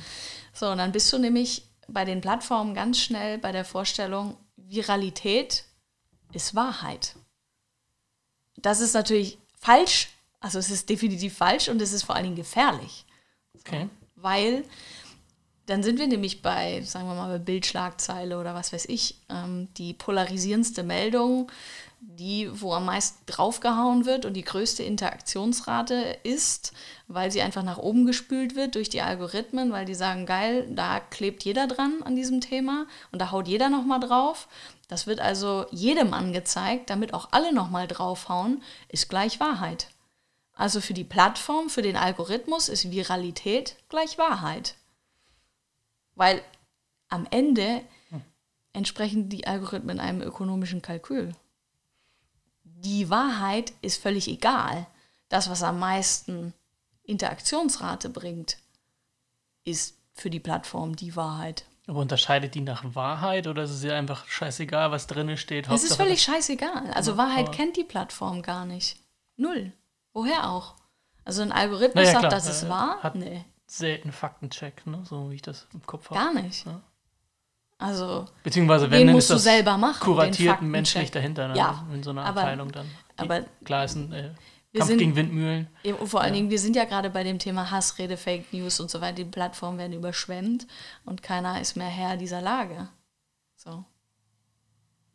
[0.53, 5.65] So, und dann bist du nämlich bei den Plattformen ganz schnell bei der Vorstellung, Viralität
[6.33, 7.17] ist Wahrheit.
[8.57, 10.09] Das ist natürlich falsch,
[10.41, 13.07] also es ist definitiv falsch und es ist vor allen Dingen gefährlich
[13.61, 13.89] Okay.
[14.17, 14.65] weil
[15.67, 19.69] dann sind wir nämlich bei, sagen wir mal, bei Bildschlagzeile oder was weiß ich, ähm,
[19.77, 21.51] die polarisierendste Meldung,
[22.01, 26.73] die, wo am meisten draufgehauen wird und die größte Interaktionsrate ist,
[27.09, 31.01] weil sie einfach nach oben gespült wird durch die Algorithmen, weil die sagen, geil, da
[31.01, 34.49] klebt jeder dran an diesem Thema und da haut jeder nochmal drauf.
[34.89, 39.89] Das wird also jedem angezeigt, damit auch alle nochmal draufhauen, ist gleich Wahrheit.
[40.55, 44.77] Also für die Plattform, für den Algorithmus ist Viralität gleich Wahrheit.
[46.15, 46.43] Weil
[47.09, 47.83] am Ende
[48.73, 51.33] entsprechen die Algorithmen einem ökonomischen Kalkül.
[52.65, 54.87] Die Wahrheit ist völlig egal.
[55.29, 56.53] Das, was am meisten
[57.05, 58.57] Interaktionsrate bringt,
[59.65, 61.65] ist für die Plattform die Wahrheit.
[61.87, 65.69] Aber unterscheidet die nach Wahrheit oder ist es ihr einfach scheißegal, was drin steht?
[65.69, 66.91] Es ist völlig scheißegal.
[66.93, 68.97] Also Ja, Wahrheit aber- kennt die Plattform gar nicht.
[69.37, 69.73] Null.
[70.13, 70.75] Woher auch?
[71.25, 73.03] Also ein Algorithmus Naja, sagt, das ist äh, wahr?
[73.03, 75.03] hat- Nee, selten Faktencheck, ne?
[75.05, 76.21] so wie ich das im Kopf habe.
[76.35, 76.65] gar nicht.
[76.67, 76.81] Ja.
[77.79, 80.71] Also Beziehungsweise wenn musst ist du selber machen, kuratiert Faktencheck.
[80.71, 81.57] menschlich dahinter, ne?
[81.57, 82.87] Ja, in so einer aber- Abteilung dann.
[82.87, 84.31] Die, aber- klar ist ein äh,
[84.75, 85.69] Kampf sind- gegen Windmühlen.
[85.83, 88.91] Ja, vor allen Dingen, wir sind ja gerade bei dem Thema Hassrede, Fake News und
[88.91, 89.17] so weiter.
[89.17, 90.67] Die Plattformen werden überschwemmt
[91.05, 92.89] und keiner ist mehr Herr dieser Lage.
[93.57, 93.85] So.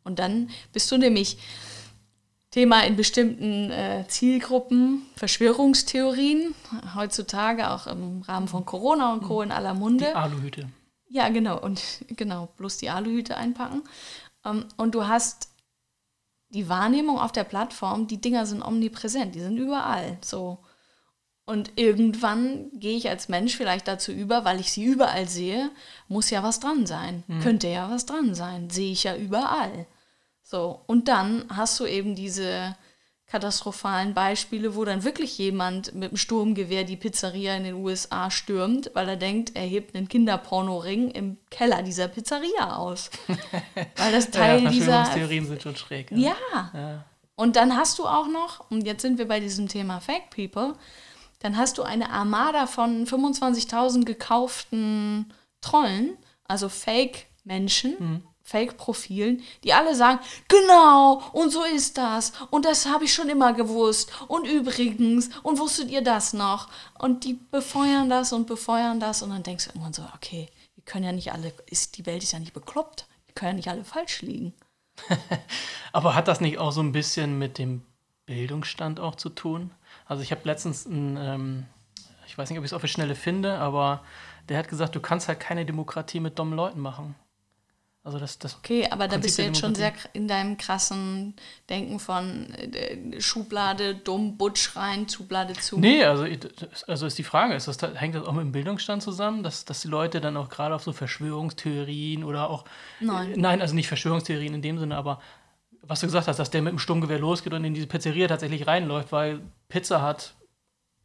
[0.04, 1.38] Und dann bist du nämlich
[2.50, 6.54] Thema in bestimmten äh, Zielgruppen, Verschwörungstheorien,
[6.96, 9.42] heutzutage auch im Rahmen von Corona und Co.
[9.42, 10.16] in aller Die Munde.
[10.16, 10.68] Aluhüte.
[11.08, 11.60] Ja, genau.
[11.60, 13.82] Und genau, bloß die Aluhüte einpacken.
[14.44, 15.48] Ähm, und du hast
[16.48, 20.18] die Wahrnehmung auf der Plattform, die Dinger sind omnipräsent, die sind überall.
[20.20, 20.58] So.
[21.46, 25.70] Und irgendwann gehe ich als Mensch vielleicht dazu über, weil ich sie überall sehe,
[26.08, 27.22] muss ja was dran sein.
[27.42, 28.70] Könnte ja was dran sein.
[28.70, 29.86] Sehe ich ja überall.
[30.50, 30.80] So.
[30.86, 32.74] Und dann hast du eben diese
[33.26, 38.90] katastrophalen Beispiele, wo dann wirklich jemand mit einem Sturmgewehr die Pizzeria in den USA stürmt,
[38.94, 43.10] weil er denkt, er hebt einen Kinderpornoring im Keller dieser Pizzeria aus.
[43.96, 46.10] weil das Teil ja, dieser Verschwörungstheorien sind schon schräg.
[46.10, 46.34] ja.
[46.74, 47.04] Ja.
[47.36, 50.74] Und dann hast du auch noch, und jetzt sind wir bei diesem Thema Fake People,
[51.38, 55.32] dann hast du eine Armada von 25.000 gekauften
[55.62, 63.04] Trollen, also Fake-Menschen, Fake-Profilen, die alle sagen, genau, und so ist das, und das habe
[63.04, 66.68] ich schon immer gewusst, und übrigens, und wusstet ihr das noch?
[66.98, 70.84] Und die befeuern das und befeuern das, und dann denkst du irgendwann so, okay, wir
[70.84, 73.68] können ja nicht alle, ist, die Welt ist ja nicht bekloppt, wir können ja nicht
[73.68, 74.52] alle falsch liegen.
[75.92, 77.82] Aber hat das nicht auch so ein bisschen mit dem
[78.26, 79.70] Bildungsstand auch zu tun?
[80.06, 81.66] Also ich habe letztens ein, ähm,
[82.26, 84.02] ich weiß nicht, ob ich es auf die Schnelle finde, aber
[84.48, 87.14] der hat gesagt, du kannst halt keine Demokratie mit dummen Leuten machen.
[88.10, 91.36] Also das, das Okay, aber da bist du jetzt schon sehr in deinem krassen
[91.68, 95.78] Denken von äh, Schublade dumm, Butsch rein, Schublade zu.
[95.78, 96.26] Nee, also,
[96.88, 99.82] also ist die Frage, ist das, hängt das auch mit dem Bildungsstand zusammen, dass, dass
[99.82, 102.64] die Leute dann auch gerade auf so Verschwörungstheorien oder auch.
[102.98, 103.34] Nein.
[103.34, 105.20] Äh, nein, also nicht Verschwörungstheorien in dem Sinne, aber
[105.82, 108.66] was du gesagt hast, dass der mit dem Sturmgewehr losgeht und in diese Pizzeria tatsächlich
[108.66, 110.34] reinläuft, weil Pizza hat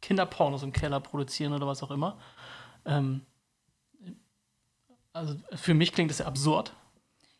[0.02, 2.18] Kinderpornos im Keller produzieren oder was auch immer.
[2.84, 3.22] Ähm,
[5.12, 6.72] also für mich klingt das ja absurd.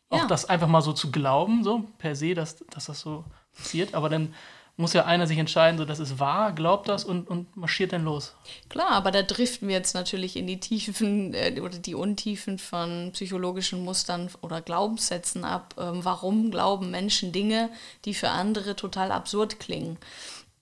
[0.09, 0.25] Auch Ja.
[0.27, 3.25] das einfach mal so zu glauben, so per se, dass, dass das so
[3.57, 3.93] passiert.
[3.93, 4.33] Aber dann
[4.79, 8.05] muss ja einer sich entscheiden, so das ist wahr, glaubt das und, und marschiert dann
[8.05, 8.35] los.
[8.69, 13.09] Klar, aber da driften wir jetzt natürlich in die Tiefen äh, oder die Untiefen von
[13.13, 15.73] psychologischen Mustern oder Glaubenssätzen ab.
[15.79, 17.69] Ähm, warum glauben Menschen Dinge,
[18.05, 19.97] die für andere total absurd klingen?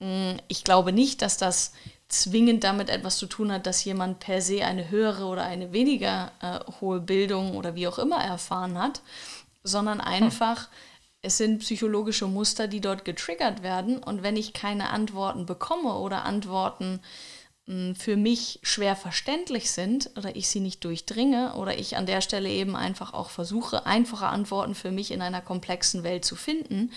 [0.00, 1.72] Mm, Ich glaube nicht, dass das
[2.08, 6.30] zwingend damit etwas zu tun hat, dass jemand per se eine höhere oder eine weniger
[6.40, 9.02] äh, hohe Bildung oder wie auch immer erfahren hat,
[9.66, 10.68] sondern einfach,
[11.22, 13.98] es sind psychologische Muster, die dort getriggert werden.
[13.98, 17.00] Und wenn ich keine Antworten bekomme oder Antworten
[17.66, 22.20] mh, für mich schwer verständlich sind oder ich sie nicht durchdringe oder ich an der
[22.20, 26.92] Stelle eben einfach auch versuche, einfache Antworten für mich in einer komplexen Welt zu finden,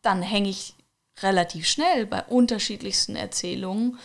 [0.00, 0.74] dann hänge ich
[1.20, 3.98] relativ schnell bei unterschiedlichsten Erzählungen,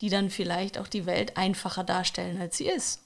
[0.00, 3.02] die dann vielleicht auch die Welt einfacher darstellen, als sie ist.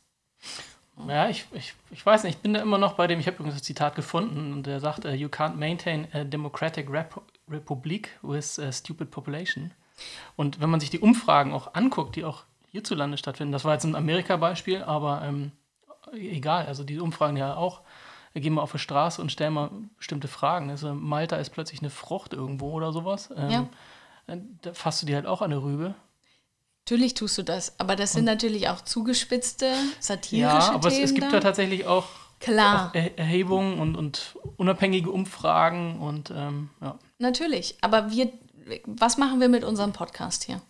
[1.09, 3.37] Ja, ich, ich, ich weiß nicht, ich bin da immer noch bei dem, ich habe
[3.37, 8.19] übrigens das Zitat gefunden und der sagt, uh, you can't maintain a democratic rep republic
[8.23, 9.73] with a stupid population.
[10.37, 13.85] Und wenn man sich die Umfragen auch anguckt, die auch hierzulande stattfinden, das war jetzt
[13.85, 15.53] ein Amerika-Beispiel, aber ähm,
[16.13, 17.83] egal, also die Umfragen ja auch,
[18.33, 20.71] wir gehen mal auf die Straße und stellen mal bestimmte Fragen.
[20.71, 23.31] Also Malta ist plötzlich eine Frucht irgendwo oder sowas.
[23.37, 23.69] Ähm, Ja.
[24.63, 25.97] Da fasst du die halt auch an eine Rübe.
[26.91, 31.05] Natürlich tust du das, aber das sind natürlich auch zugespitzte, satirische Ja, aber es, Themen.
[31.05, 31.39] es gibt da.
[31.39, 32.05] tatsächlich auch
[32.49, 36.99] auch Er Erhebungen und, und unabhängige Umfragen und ähm, ja.
[37.19, 38.33] Natürlich, aber wir,
[38.87, 40.61] was machen wir mit unserem Podcast hier?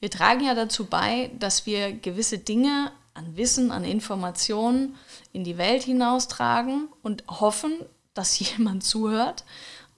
[0.00, 4.96] Wir tragen ja dazu bei, dass wir gewisse Dinge an Wissen, an Informationen
[5.32, 7.72] in die Welt hinaustragen und hoffen,
[8.14, 9.44] dass jemand zuhört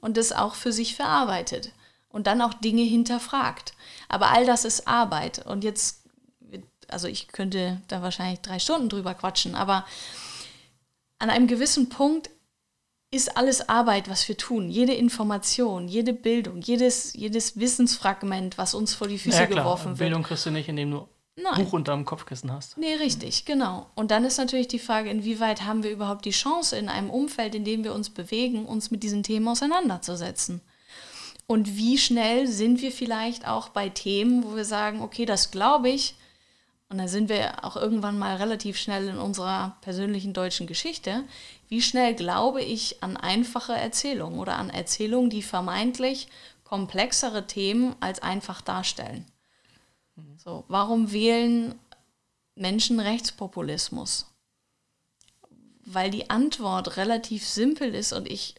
[0.03, 1.72] und es auch für sich verarbeitet
[2.14, 3.74] und dann auch Dinge hinterfragt.
[4.09, 6.05] Aber all das ist Arbeit und jetzt,
[6.88, 9.85] also ich könnte da wahrscheinlich drei Stunden drüber quatschen, aber
[11.18, 12.31] an einem gewissen Punkt
[13.11, 14.70] ist alles Arbeit, was wir tun.
[14.70, 19.90] Jede Information, jede Bildung, jedes, jedes Wissensfragment, was uns vor die Füße ja, klar, geworfen
[19.90, 19.98] wird.
[19.98, 21.64] Bildung kriegst du nicht, indem du Nein.
[21.64, 22.79] Buch unterm Kopfkissen hast.
[22.79, 23.87] Nee, richtig, genau.
[23.96, 27.57] Und dann ist natürlich die Frage, inwieweit haben wir überhaupt die Chance, in einem Umfeld,
[27.57, 30.61] in dem wir uns bewegen, uns mit diesen Themen auseinanderzusetzen.
[31.46, 35.90] Und wie schnell sind wir vielleicht auch bei Themen, wo wir sagen, okay, das glaube
[35.90, 36.14] ich,
[36.88, 41.24] und da sind wir auch irgendwann mal relativ schnell in unserer persönlichen deutschen Geschichte,
[41.68, 46.28] wie schnell glaube ich an einfache Erzählungen oder an Erzählungen, die vermeintlich
[46.62, 49.26] komplexere Themen als einfach darstellen.
[50.37, 51.74] So, warum wählen
[52.54, 54.26] Menschen Rechtspopulismus?
[55.85, 58.54] Weil die Antwort relativ simpel ist und ich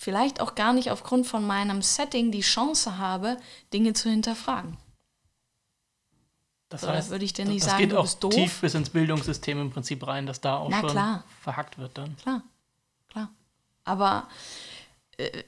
[0.00, 3.36] vielleicht auch gar nicht aufgrund von meinem Setting die Chance habe,
[3.74, 4.78] Dinge zu hinterfragen.
[6.70, 8.32] Das So, heißt, würde ich dir nicht das sagen, geht auch doof.
[8.32, 11.24] tief bis ins Bildungssystem im Prinzip rein, dass da auch Na schon klar.
[11.42, 12.16] verhackt wird dann.
[12.16, 12.42] Klar,
[13.10, 13.28] klar.
[13.84, 14.26] Aber
[15.18, 15.42] äh,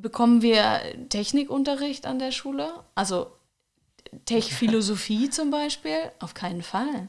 [0.00, 2.72] bekommen wir Technikunterricht an der Schule?
[2.96, 3.30] Also
[4.24, 6.10] Tech-Philosophie zum Beispiel?
[6.18, 7.08] Auf keinen Fall.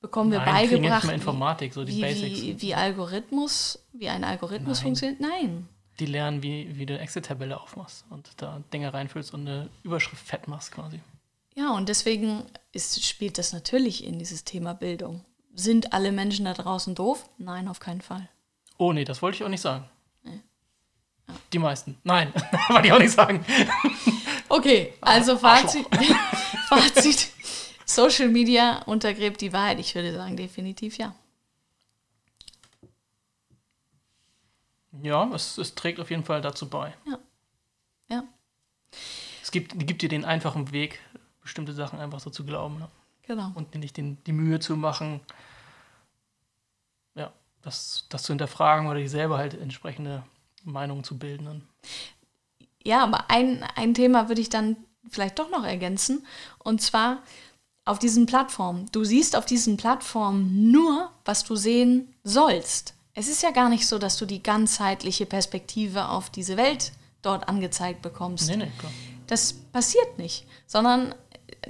[0.00, 2.40] Bekommen wir Nein, nicht beigebracht, mal Informatik, so die wie, Basics.
[2.42, 4.84] wie, wie Algorithmus, wie ein Algorithmus Nein.
[4.84, 5.20] funktioniert?
[5.20, 5.68] Nein.
[5.98, 10.26] Die lernen, wie, wie du eine Excel-Tabelle aufmachst und da Dinge reinfüllst und eine Überschrift
[10.26, 11.00] fett machst quasi.
[11.54, 15.24] Ja, und deswegen ist, spielt das natürlich in dieses Thema Bildung.
[15.54, 17.30] Sind alle Menschen da draußen doof?
[17.38, 18.28] Nein, auf keinen Fall.
[18.76, 19.88] Oh nee, das wollte ich auch nicht sagen.
[21.52, 21.98] Die meisten.
[22.04, 22.32] Nein,
[22.68, 23.44] wollte ich auch nicht sagen.
[24.48, 25.36] Okay, also.
[25.36, 25.86] Fazit,
[26.68, 27.30] Fazit.
[27.84, 29.78] Social Media untergräbt die Wahrheit.
[29.80, 31.14] Ich würde sagen, definitiv ja.
[35.02, 36.94] Ja, es, es trägt auf jeden Fall dazu bei.
[37.06, 37.18] Ja,
[39.42, 41.00] Es gibt, gibt dir den einfachen Weg,
[41.40, 42.88] bestimmte Sachen einfach so zu glauben ne?
[43.22, 43.52] genau.
[43.54, 45.20] und dir nicht den, die Mühe zu machen,
[47.14, 47.32] ja,
[47.62, 50.24] das, das zu hinterfragen oder dir selber halt entsprechende
[50.64, 51.44] Meinungen zu bilden.
[51.44, 51.62] Dann.
[52.82, 54.76] Ja, aber ein, ein Thema würde ich dann
[55.08, 56.26] vielleicht doch noch ergänzen.
[56.58, 57.22] Und zwar
[57.84, 58.88] auf diesen Plattformen.
[58.92, 62.95] Du siehst auf diesen Plattformen nur, was du sehen sollst.
[63.18, 67.48] Es ist ja gar nicht so, dass du die ganzheitliche Perspektive auf diese Welt dort
[67.48, 68.48] angezeigt bekommst.
[68.50, 68.92] Nee, nee, klar.
[69.26, 71.14] Das passiert nicht, sondern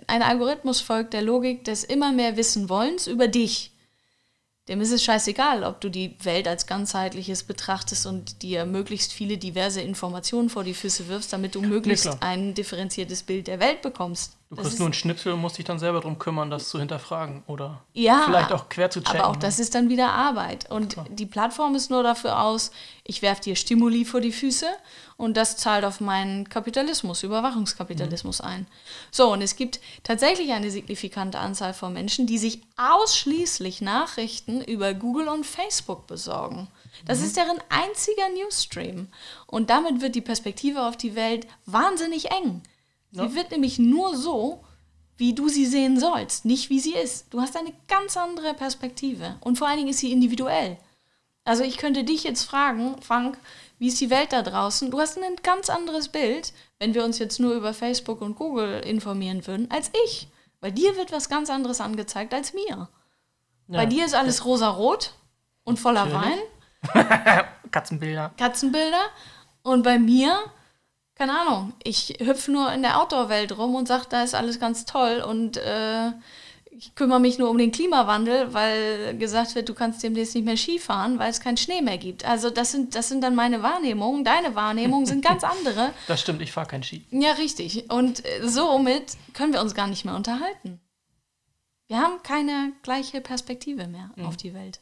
[0.08, 3.70] ein Algorithmus folgt der Logik des immer mehr Wissen Wollens über dich.
[4.68, 9.38] Dem ist es scheißegal, ob du die Welt als ganzheitliches betrachtest und dir möglichst viele
[9.38, 12.18] diverse Informationen vor die Füße wirfst, damit du möglichst klar.
[12.20, 14.35] ein differenziertes Bild der Welt bekommst.
[14.48, 17.42] Du kriegst nur einen Schnipsel und musst dich dann selber drum kümmern, das zu hinterfragen
[17.48, 19.20] oder Ja, vielleicht auch quer zu checken.
[19.20, 20.70] aber auch das ist dann wieder Arbeit.
[20.70, 22.70] Und die Plattform ist nur dafür aus,
[23.02, 24.66] ich werfe dir Stimuli vor die Füße
[25.16, 28.68] und das zahlt auf meinen Kapitalismus, Überwachungskapitalismus ein.
[29.10, 34.94] So, und es gibt tatsächlich eine signifikante Anzahl von Menschen, die sich ausschließlich Nachrichten über
[34.94, 36.68] Google und Facebook besorgen.
[37.04, 39.08] Das ist deren einziger Newsstream.
[39.48, 42.62] Und damit wird die Perspektive auf die Welt wahnsinnig eng.
[43.16, 44.64] Sie wird nämlich nur so,
[45.16, 47.32] wie du sie sehen sollst, nicht wie sie ist.
[47.32, 50.76] Du hast eine ganz andere Perspektive und vor allen Dingen ist sie individuell.
[51.44, 53.38] Also ich könnte dich jetzt fragen, Frank,
[53.78, 54.90] wie ist die Welt da draußen?
[54.90, 58.80] Du hast ein ganz anderes Bild, wenn wir uns jetzt nur über Facebook und Google
[58.80, 60.28] informieren würden, als ich.
[60.60, 62.88] Weil dir wird was ganz anderes angezeigt als mir.
[63.68, 63.86] Bei Ja.
[63.86, 65.12] dir ist alles rosarot
[65.64, 66.38] und voller Wein,
[66.94, 67.46] Natürlich.
[67.70, 68.32] Katzenbilder.
[68.38, 69.02] Katzenbilder.
[69.62, 70.38] Und bei mir,
[71.16, 74.84] keine Ahnung, ich hüpfe nur in der Outdoor-Welt rum und sage, da ist alles ganz
[74.84, 76.12] toll und äh,
[76.70, 80.58] ich kümmere mich nur um den Klimawandel, weil gesagt wird, du kannst demnächst nicht mehr
[80.58, 82.26] Skifahren, weil es keinen Schnee mehr gibt.
[82.26, 84.24] Also das sind, das sind dann meine Wahrnehmungen.
[84.24, 85.94] Deine Wahrnehmungen sind ganz andere.
[86.06, 87.06] Das stimmt, ich fahre kein Ski.
[87.10, 87.90] Ja, richtig.
[87.90, 90.80] Und äh, somit können wir uns gar nicht mehr unterhalten.
[91.86, 94.80] Wir haben keine gleiche Perspektive mehr auf die Welt.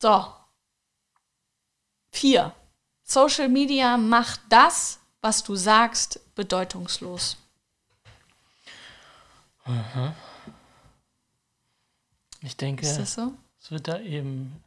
[0.00, 0.26] So.
[2.10, 2.54] Vier.
[3.08, 7.36] Social Media macht das, was du sagst, bedeutungslos.
[12.42, 13.32] Ich denke, Ist das so?
[13.60, 14.62] es wird da eben.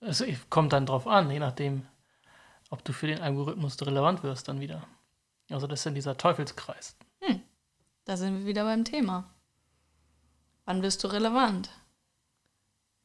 [0.00, 1.86] Es kommt dann drauf an, je nachdem,
[2.70, 4.86] ob du für den Algorithmus relevant wirst, dann wieder.
[5.50, 6.96] Also, das ist dann dieser Teufelskreis.
[8.04, 9.28] Da sind wir wieder beim Thema.
[10.64, 11.70] Wann wirst du relevant?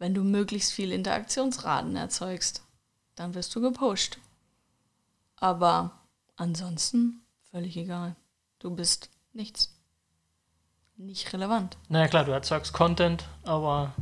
[0.01, 2.63] Wenn du möglichst viel Interaktionsraten erzeugst,
[3.13, 4.17] dann wirst du gepusht.
[5.35, 5.91] Aber
[6.37, 8.15] ansonsten völlig egal.
[8.57, 9.77] Du bist nichts.
[10.97, 11.77] Nicht relevant.
[11.87, 13.93] Naja, klar, du erzeugst Content, aber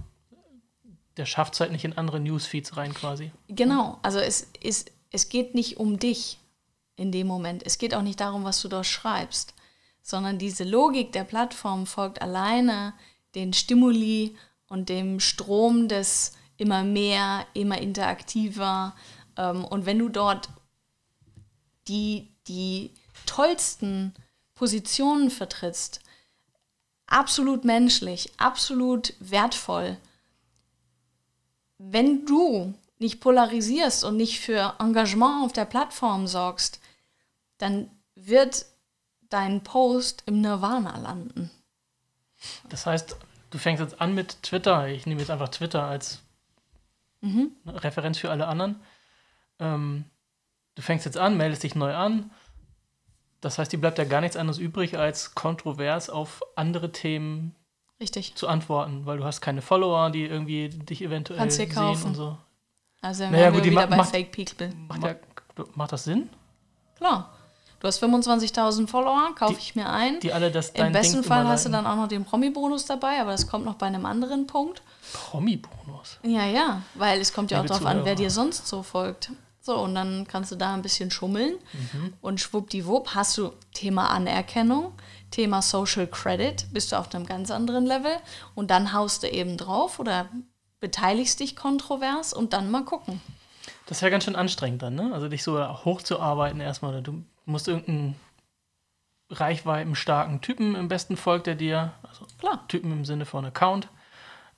[1.18, 3.34] der schafft es halt nicht in andere Newsfeeds rein quasi.
[3.50, 6.40] Genau, also es, ist, es geht nicht um dich
[6.96, 7.62] in dem Moment.
[7.66, 9.54] Es geht auch nicht darum, was du dort schreibst,
[10.02, 12.94] sondern diese Logik der Plattform folgt alleine
[13.36, 14.38] den Stimuli
[14.70, 18.96] und dem Strom des immer mehr, immer interaktiver.
[19.36, 20.50] Ähm, und wenn du dort
[21.88, 22.92] die, die
[23.26, 24.14] tollsten
[24.56, 26.02] Positionen vertrittst,
[27.08, 29.98] absolut menschlich, absolut wertvoll,
[31.78, 36.80] wenn du nicht polarisierst und nicht für Engagement auf der Plattform sorgst,
[37.58, 38.66] dann wird
[39.30, 41.50] dein Post im Nirvana landen.
[42.70, 43.16] Das heißt,
[43.50, 44.88] du fängst jetzt an mit Twitter.
[44.88, 46.22] Ich nehme jetzt einfach Twitter als
[47.68, 48.80] Referenz für alle anderen.
[49.60, 50.06] Ähm,
[50.76, 52.32] du fängst jetzt an, meldest dich neu an.
[53.42, 57.56] Das heißt, dir bleibt ja gar nichts anderes übrig, als kontrovers auf andere Themen
[58.00, 58.36] Richtig.
[58.36, 62.08] zu antworten, weil du hast keine Follower, die irgendwie dich eventuell Kannst sehen kaufen.
[62.08, 62.38] und so.
[63.02, 64.74] Also Naja, gut, die wieder ma- bei macht- Fake People.
[64.88, 65.16] Macht, ja,
[65.76, 66.30] macht das Sinn?
[66.96, 67.34] Klar.
[67.80, 70.20] Du hast 25.000 Follower, kaufe ich mir ein.
[70.20, 73.22] Die alle das Im besten Ding Fall hast du dann auch noch den Promi-Bonus dabei,
[73.22, 74.82] aber das kommt noch bei einem anderen Punkt.
[75.14, 76.18] Promi-Bonus.
[76.24, 79.32] Ja, ja, weil es kommt ja auch darauf an, wer dir sonst so folgt.
[79.62, 82.14] So, und dann kannst du da ein bisschen schummeln Mhm.
[82.22, 84.94] und schwuppdiwupp hast du Thema Anerkennung,
[85.32, 88.12] Thema Social Credit, bist du auf einem ganz anderen Level
[88.56, 90.28] und dann haust du eben drauf oder
[90.80, 93.22] beteiligst dich kontrovers und dann mal gucken.
[93.86, 95.12] Das ist ja ganz schön anstrengend dann, ne?
[95.14, 96.92] Also dich so hochzuarbeiten erstmal.
[96.92, 98.16] oder Du musst irgendeinen
[99.32, 101.94] reichweitenstarken Typen im besten folgt der dir.
[102.04, 103.88] Also Klar, Typen im Sinne von Account.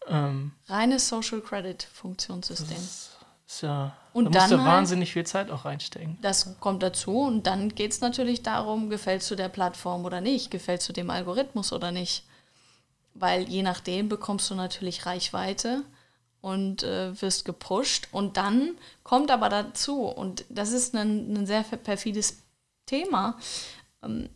[0.08, 2.78] Ähm, reines Social Credit Funktionssystem.
[2.78, 6.18] ist ja, Und da musst du halt- wahnsinnig viel Zeit auch reinstecken.
[6.22, 10.50] Das kommt dazu und dann geht es natürlich darum, gefällst du der Plattform oder nicht,
[10.52, 12.24] gefällst du dem Algorithmus oder nicht.
[13.14, 15.84] Weil je nachdem bekommst du natürlich Reichweite
[16.40, 18.08] und äh, wirst gepusht.
[18.14, 18.72] Und dann
[19.04, 22.42] kommt aber dazu, und das ist ein, ein sehr perfides
[22.86, 23.38] Thema,
[24.04, 24.30] ähm,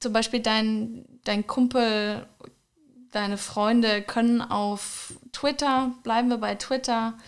[0.00, 2.26] zum Beispiel dein, dein Kumpel,
[3.10, 7.18] deine Freunde können auf Twitter, bleiben wir bei Twitter,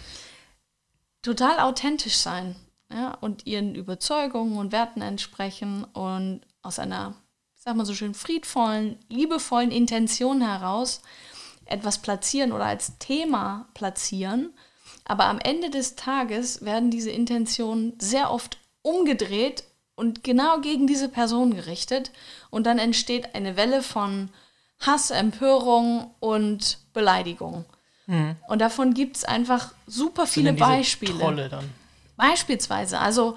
[1.22, 2.56] total authentisch sein
[2.90, 7.14] ja, und ihren Überzeugungen und Werten entsprechen und aus einer,
[7.56, 11.02] sag mal so schön, friedvollen, liebevollen Intention heraus
[11.64, 14.52] etwas platzieren oder als Thema platzieren.
[15.04, 19.64] Aber am Ende des Tages werden diese Intentionen sehr oft umgedreht
[20.02, 22.10] und genau gegen diese Person gerichtet.
[22.50, 24.30] Und dann entsteht eine Welle von
[24.80, 27.64] Hass, Empörung und Beleidigung.
[28.48, 31.20] Und davon gibt es einfach super viele Beispiele.
[31.20, 31.70] Trolle dann.
[32.16, 33.36] Beispielsweise, also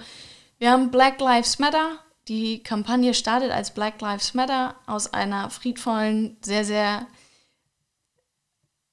[0.58, 6.38] wir haben Black Lives Matter, Die Kampagne startet als Black Lives Matter aus einer friedvollen,
[6.42, 7.06] sehr, sehr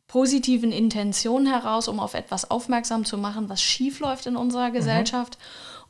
[0.07, 5.39] positiven Intention heraus, um auf etwas aufmerksam zu machen, was schief läuft in unserer Gesellschaft.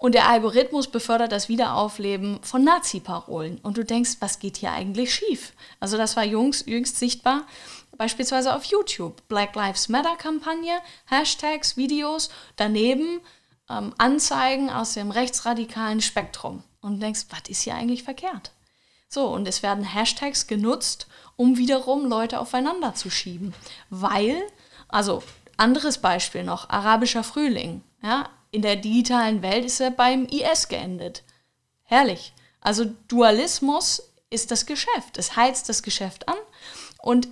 [0.03, 3.61] Und der Algorithmus befördert das Wiederaufleben von Nazi-Parolen.
[3.63, 5.53] Und du denkst, was geht hier eigentlich schief?
[5.79, 7.47] Also das war jüngst, jüngst sichtbar,
[7.97, 9.23] beispielsweise auf YouTube.
[9.29, 10.73] Black Lives Matter-Kampagne,
[11.09, 13.21] Hashtags, Videos, daneben
[13.71, 16.65] ähm, Anzeigen aus dem rechtsradikalen Spektrum.
[16.81, 18.51] Und denkst, was ist hier eigentlich verkehrt?
[19.09, 23.55] So, und es werden Hashtags genutzt, um wiederum Leute aufeinander zu schieben.
[23.89, 24.43] Weil,
[24.89, 25.23] also
[25.57, 27.85] anderes Beispiel noch, arabischer Frühling.
[28.03, 31.25] Ja, in der digitalen Welt ist er beim IS geendet.
[31.83, 32.33] Herrlich.
[32.61, 35.19] Also Dualismus ist das Geschäft.
[35.19, 36.37] Es heizt das Geschäft an
[36.99, 37.29] und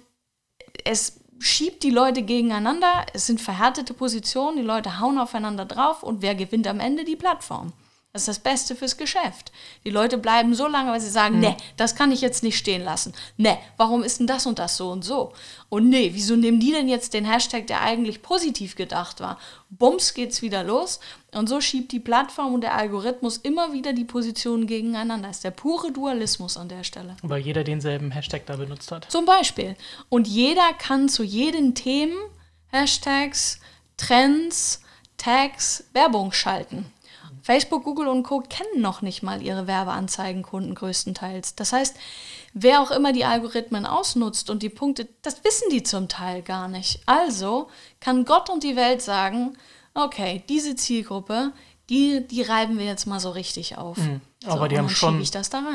[0.84, 3.06] es schiebt die Leute gegeneinander.
[3.14, 7.04] Es sind verhärtete Positionen, die Leute hauen aufeinander drauf und wer gewinnt am Ende?
[7.04, 7.72] Die Plattform.
[8.12, 9.52] Das ist das Beste fürs Geschäft.
[9.84, 11.40] Die Leute bleiben so lange, weil sie sagen, mhm.
[11.42, 13.14] nee, das kann ich jetzt nicht stehen lassen.
[13.36, 15.32] Nee, warum ist denn das und das so und so?
[15.68, 19.38] Und nee, wieso nehmen die denn jetzt den Hashtag, der eigentlich positiv gedacht war?
[19.68, 20.98] Bums geht's wieder los.
[21.32, 25.28] Und so schiebt die Plattform und der Algorithmus immer wieder die Positionen gegeneinander.
[25.28, 27.16] Das ist der pure Dualismus an der Stelle.
[27.22, 29.06] Weil jeder denselben Hashtag da benutzt hat.
[29.08, 29.76] Zum Beispiel.
[30.08, 32.18] Und jeder kann zu jeden Themen
[32.72, 33.60] Hashtags,
[33.96, 34.82] Trends,
[35.16, 36.86] Tags Werbung schalten.
[37.50, 38.44] Facebook, Google und Co.
[38.48, 41.56] kennen noch nicht mal ihre Werbeanzeigenkunden größtenteils.
[41.56, 41.96] Das heißt,
[42.54, 46.68] wer auch immer die Algorithmen ausnutzt und die Punkte, das wissen die zum Teil gar
[46.68, 47.00] nicht.
[47.06, 47.66] Also
[47.98, 49.58] kann Gott und die Welt sagen,
[49.94, 51.52] okay, diese Zielgruppe,
[51.88, 53.96] die, die reiben wir jetzt mal so richtig auf.
[53.96, 54.20] Mhm.
[54.46, 55.22] Aber so, die haben schon,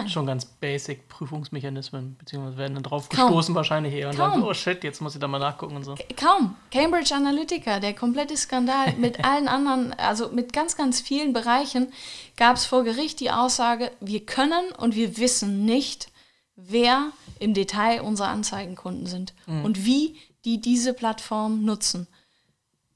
[0.08, 3.28] schon ganz basic Prüfungsmechanismen, beziehungsweise werden dann drauf Kaum.
[3.28, 4.32] gestoßen wahrscheinlich eher und Kaum.
[4.32, 5.94] dann, oh shit, jetzt muss ich da mal nachgucken und so.
[6.18, 6.56] Kaum.
[6.72, 11.94] Cambridge Analytica, der komplette Skandal mit allen anderen, also mit ganz, ganz vielen Bereichen,
[12.38, 16.10] gab es vor Gericht die Aussage, wir können und wir wissen nicht,
[16.56, 19.64] wer im Detail unsere Anzeigenkunden sind mhm.
[19.64, 22.08] und wie die diese Plattform nutzen.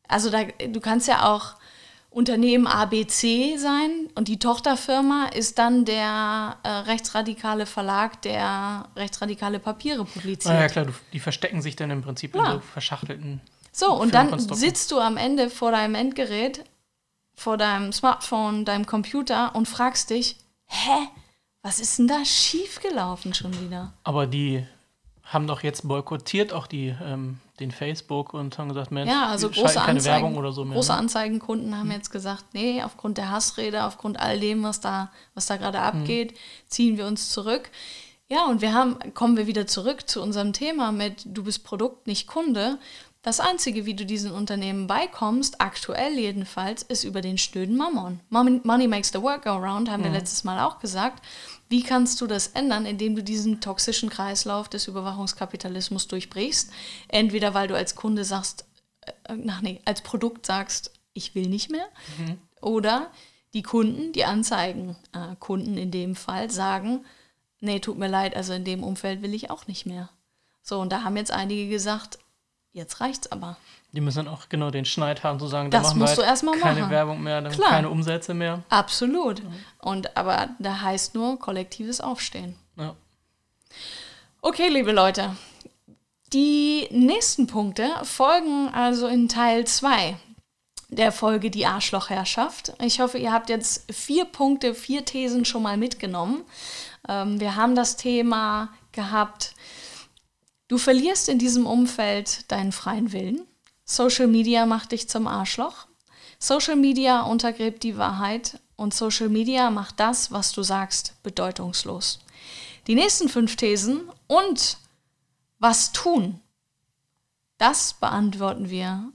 [0.08, 1.59] Also da, du kannst ja auch
[2.12, 10.06] Unternehmen ABC sein und die Tochterfirma ist dann der äh, rechtsradikale Verlag, der rechtsradikale Papiere
[10.06, 10.54] publiziert.
[10.56, 12.46] Ah, ja, klar, die verstecken sich dann im Prinzip ja.
[12.46, 13.42] in so verschachtelten.
[13.72, 16.66] So, und dann sitzt du am Ende vor deinem Endgerät,
[17.36, 21.08] vor deinem Smartphone, deinem Computer und fragst dich, hä,
[21.62, 23.94] was ist denn da schiefgelaufen schon wieder?
[24.04, 24.66] Aber die
[25.24, 29.50] haben doch jetzt boykottiert auch die, ähm, den Facebook und haben gesagt, Mensch, ja, also
[29.50, 30.76] große keine Anzeigen, Werbung oder so mehr.
[30.76, 30.98] Große ne?
[30.98, 35.58] Anzeigenkunden haben jetzt gesagt, nee, aufgrund der Hassrede, aufgrund all dem, was da, was da
[35.58, 36.38] gerade abgeht, hm.
[36.68, 37.70] ziehen wir uns zurück.
[38.32, 42.06] Ja, und wir haben, kommen wir wieder zurück zu unserem Thema mit, du bist Produkt,
[42.06, 42.78] nicht Kunde.
[43.22, 48.22] Das Einzige, wie du diesen Unternehmen beikommst, aktuell jedenfalls, ist über den schnöden Mammon.
[48.30, 50.06] Money makes the work go round, haben mhm.
[50.06, 51.26] wir letztes Mal auch gesagt.
[51.68, 56.72] Wie kannst du das ändern, indem du diesen toxischen Kreislauf des Überwachungskapitalismus durchbrichst?
[57.10, 58.66] Entweder weil du als Kunde sagst,
[59.02, 59.12] äh,
[59.50, 61.88] ach nee, als Produkt sagst, ich will nicht mehr,
[62.20, 62.38] mhm.
[62.62, 63.12] oder
[63.54, 67.06] die Kunden, die Anzeigenkunden äh, in dem Fall sagen,
[67.60, 70.10] nee, tut mir leid, also in dem Umfeld will ich auch nicht mehr.
[70.62, 72.20] So, und da haben jetzt einige gesagt,
[72.74, 73.58] jetzt reicht's aber.
[73.92, 76.52] Die müssen dann auch genau den Schneid haben, zu sagen, das musst wir halt du
[76.60, 76.92] keine machen.
[76.92, 77.70] Werbung mehr, dann Klar.
[77.70, 78.64] keine Umsätze mehr.
[78.70, 79.40] Absolut.
[79.40, 79.46] Ja.
[79.80, 82.56] Und aber da heißt nur kollektives Aufstehen.
[82.76, 82.96] Ja.
[84.42, 85.36] Okay, liebe Leute.
[86.32, 90.16] Die nächsten Punkte folgen also in Teil 2
[90.90, 92.74] der Folge Die Arschlochherrschaft.
[92.82, 96.44] Ich hoffe, ihr habt jetzt vier Punkte, vier Thesen schon mal mitgenommen.
[97.08, 99.54] Ähm, wir haben das Thema gehabt,
[100.70, 103.42] du verlierst in diesem Umfeld deinen freien Willen.
[103.84, 105.88] Social Media macht dich zum Arschloch.
[106.40, 112.20] Social Media untergräbt die Wahrheit und Social Media macht das, was du sagst, bedeutungslos.
[112.88, 114.78] Die nächsten fünf Thesen und
[115.58, 116.40] was tun,
[117.58, 119.12] das beantworten wir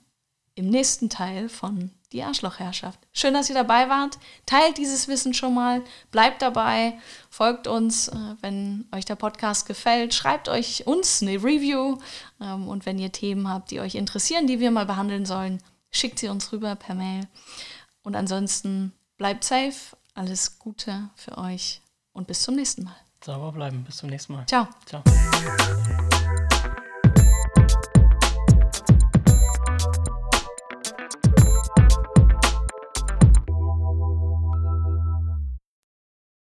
[0.55, 2.99] im nächsten Teil von die Arschlochherrschaft.
[3.13, 4.19] Schön, dass ihr dabei wart.
[4.47, 5.83] Teilt dieses Wissen schon mal.
[6.11, 6.95] Bleibt dabei.
[7.29, 10.15] Folgt uns, äh, wenn euch der Podcast gefällt.
[10.15, 11.99] Schreibt euch uns eine Review.
[12.41, 15.61] Ähm, und wenn ihr Themen habt, die euch interessieren, die wir mal behandeln sollen,
[15.91, 17.27] schickt sie uns rüber per Mail.
[18.03, 19.97] Und ansonsten bleibt safe.
[20.15, 22.97] Alles Gute für euch und bis zum nächsten Mal.
[23.25, 23.83] Sauber bleiben.
[23.85, 24.47] Bis zum nächsten Mal.
[24.47, 24.69] Ciao.
[24.87, 25.03] Ciao.